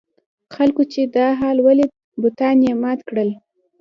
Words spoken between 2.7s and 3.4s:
مات کړل.